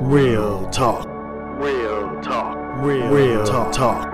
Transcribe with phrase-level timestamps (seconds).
[0.00, 1.06] Real talk.
[1.58, 2.56] Real talk.
[2.84, 3.72] Real, Real talk.
[3.72, 4.12] talk.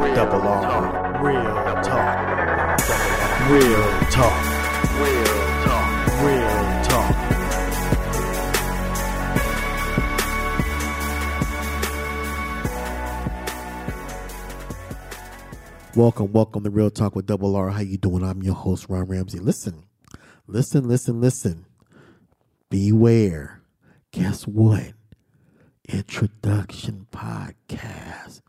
[0.00, 0.62] Real double R.
[0.62, 1.20] talk.
[1.22, 2.16] Real talk.
[3.50, 4.38] Real talk.
[5.00, 5.88] Real talk.
[6.22, 7.16] Real talk.
[15.96, 17.70] Welcome, welcome to Real Talk with Double R.
[17.70, 18.22] How you doing?
[18.22, 19.40] I'm your host, Ron Ramsey.
[19.40, 19.84] Listen,
[20.46, 21.66] listen, listen, listen.
[22.70, 23.60] Beware.
[24.12, 24.92] Guess what?
[25.88, 28.40] Introduction podcast.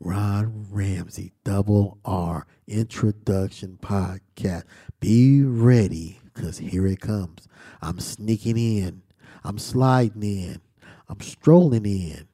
[0.00, 4.64] Ron Ramsey, Double R, Introduction Podcast.
[4.98, 7.48] Be ready, because here it comes.
[7.80, 9.02] I'm sneaking in.
[9.44, 10.60] I'm sliding in.
[11.08, 12.26] I'm strolling in.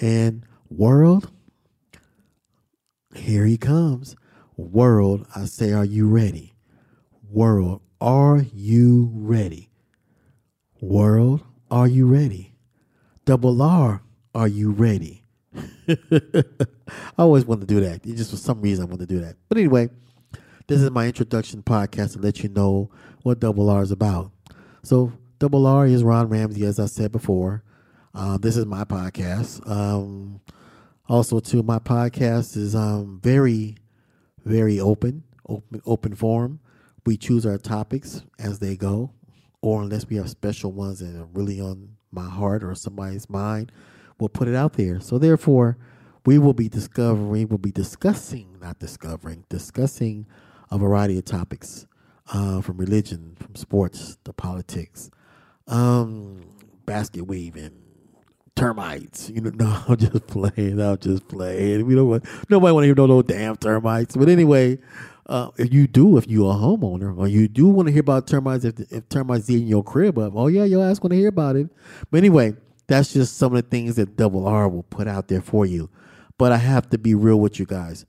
[0.00, 1.32] And world,
[3.14, 4.14] here he comes.
[4.56, 6.54] World, I say, are you ready?
[7.28, 9.70] World, are you ready?
[10.80, 12.47] World, are you ready?
[13.28, 14.00] Double R,
[14.34, 15.22] are you ready?
[15.86, 15.92] I
[17.18, 18.00] always want to do that.
[18.06, 19.36] It's just for some reason I want to do that.
[19.50, 19.90] But anyway,
[20.66, 22.88] this is my introduction podcast to let you know
[23.24, 24.32] what Double R is about.
[24.82, 27.62] So Double R is Ron Ramsey, as I said before.
[28.14, 29.70] Um, this is my podcast.
[29.70, 30.40] Um,
[31.06, 33.76] also, too, my podcast is um, very,
[34.46, 36.60] very open, open, open forum.
[37.04, 39.12] We choose our topics as they go,
[39.60, 43.72] or unless we have special ones that are really on my heart or somebody's mind,
[44.18, 45.00] we'll put it out there.
[45.00, 45.76] So, therefore,
[46.26, 50.26] we will be discovering, we'll be discussing, not discovering, discussing
[50.70, 51.86] a variety of topics
[52.32, 55.10] uh, from religion, from sports to politics,
[55.66, 56.42] um,
[56.84, 57.72] basket weaving,
[58.54, 59.30] termites.
[59.30, 60.80] You know, no, I'm just playing.
[60.80, 61.86] I'm just playing.
[61.86, 64.16] We don't want nobody want to hear no no damn termites.
[64.16, 64.78] But anyway,
[65.28, 68.26] uh, if you do, if you're a homeowner, or you do want to hear about
[68.26, 71.28] termites, if if termites eating your crib up, oh yeah, your ass want to hear
[71.28, 71.68] about it.
[72.10, 72.54] But anyway,
[72.86, 75.90] that's just some of the things that Double R will put out there for you.
[76.38, 78.06] But I have to be real with you guys.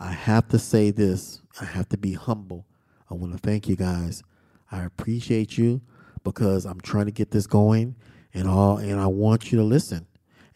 [0.00, 1.42] I have to say this.
[1.60, 2.66] I have to be humble.
[3.10, 4.22] I want to thank you guys.
[4.70, 5.82] I appreciate you
[6.24, 7.96] because I'm trying to get this going
[8.32, 10.06] and all and I want you to listen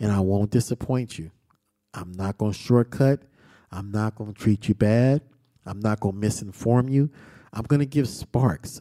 [0.01, 1.31] and I won't disappoint you.
[1.93, 3.21] I'm not going to shortcut.
[3.71, 5.21] I'm not going to treat you bad.
[5.67, 7.11] I'm not going to misinform you.
[7.53, 8.81] I'm going to give sparks.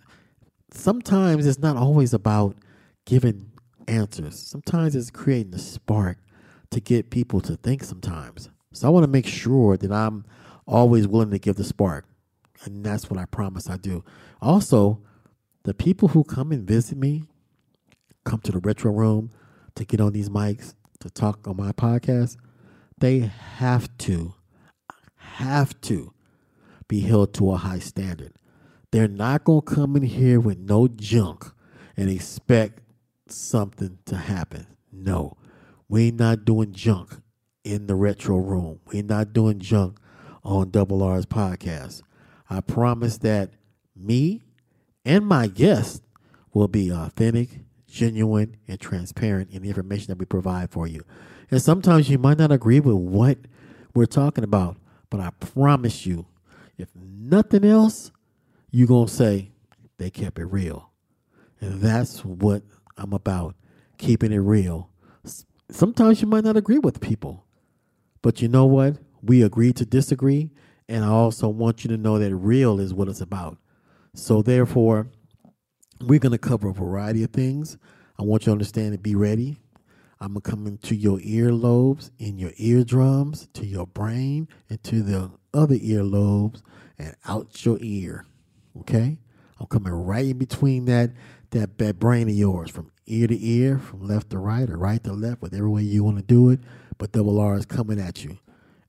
[0.72, 2.58] Sometimes it's not always about
[3.06, 3.52] giving
[3.88, 4.40] answers.
[4.40, 6.18] Sometimes it's creating a spark
[6.72, 8.50] to get people to think sometimes.
[8.74, 10.26] So I want to make sure that I'm
[10.68, 12.06] always willing to give the spark.
[12.64, 14.04] And that's what I promise I do.
[14.42, 15.02] Also,
[15.64, 17.24] the people who come and visit me,
[18.24, 19.30] come to the retro room
[19.76, 22.38] to get on these mics to talk on my podcast,
[22.98, 24.34] they have to,
[25.16, 26.15] have to
[26.88, 28.34] be held to a high standard.
[28.92, 31.46] They're not going to come in here with no junk
[31.98, 32.82] and expect
[33.28, 34.68] something to happen.
[34.92, 35.38] No,
[35.90, 37.22] we ain't not doing junk
[37.64, 38.80] in the retro room.
[38.86, 39.98] We're not doing junk
[40.44, 42.04] on Double R's podcast.
[42.50, 43.52] I promise that
[43.96, 44.44] me
[45.04, 46.02] and my guests
[46.54, 47.50] will be authentic,
[47.88, 51.04] genuine, and transparent in the information that we provide for you.
[51.52, 53.40] And sometimes you might not agree with what
[53.94, 54.78] we're talking about,
[55.10, 56.28] but I promise you,
[56.78, 58.12] if nothing else,
[58.72, 59.52] you're going to say
[59.98, 60.92] they kept it real.
[61.62, 62.64] And that's what
[62.98, 63.56] I'm about,
[63.98, 64.90] keeping it real.
[65.70, 67.46] Sometimes you might not agree with people,
[68.22, 68.98] but you know what?
[69.22, 70.52] We agree to disagree.
[70.88, 73.58] And I also want you to know that real is what it's about.
[74.14, 75.08] So, therefore,
[76.00, 77.78] we're going to cover a variety of things.
[78.20, 79.58] I want you to understand and be ready.
[80.20, 85.02] I'm going to come into your earlobes, in your eardrums, to your brain, and to
[85.02, 86.62] the other earlobes,
[86.98, 88.26] and out your ear.
[88.80, 89.18] Okay?
[89.60, 91.12] I'm coming right in between that,
[91.52, 95.04] that, that brain of yours, from ear to ear, from left to right, or right
[95.04, 96.60] to left, whatever way you want to do it.
[96.98, 98.38] But double R is coming at you.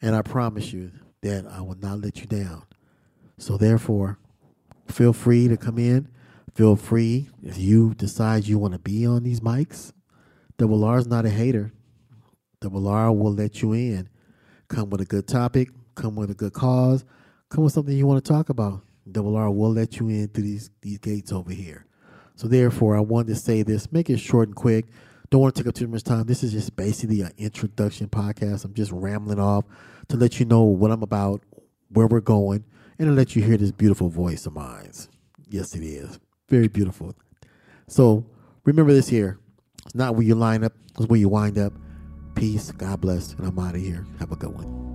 [0.00, 0.92] And I promise you
[1.22, 2.64] that I will not let you down.
[3.38, 4.18] So, therefore,
[4.86, 6.08] feel free to come in.
[6.54, 9.92] Feel free if you decide you want to be on these mics.
[10.58, 11.72] Double R is not a hater.
[12.60, 14.08] Double R will let you in.
[14.68, 15.70] Come with a good topic.
[15.94, 17.04] Come with a good cause.
[17.48, 18.82] Come with something you want to talk about.
[19.10, 21.86] Double R will let you in through these these gates over here.
[22.34, 23.92] So therefore, I wanted to say this.
[23.92, 24.86] Make it short and quick.
[25.30, 26.24] Don't want to take up too much time.
[26.24, 28.64] This is just basically an introduction podcast.
[28.64, 29.64] I'm just rambling off
[30.08, 31.42] to let you know what I'm about,
[31.88, 32.64] where we're going,
[32.98, 34.90] and to let you hear this beautiful voice of mine.
[35.48, 36.18] Yes, it is.
[36.48, 37.14] Very beautiful.
[37.88, 38.24] So
[38.64, 39.38] remember this here
[39.96, 41.72] not where you line up, it's where you wind up.
[42.34, 44.06] Peace, God bless, and I'm out of here.
[44.18, 44.86] Have a good one.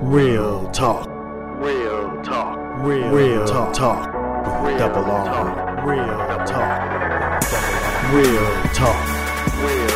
[0.00, 1.08] Real talk.
[1.08, 2.56] Real talk.
[2.84, 3.74] Real, real talk.
[3.74, 4.14] talk.
[4.62, 5.86] Real Double R.
[5.86, 8.12] Real talk.
[8.12, 9.13] Real talk
[9.64, 9.93] will.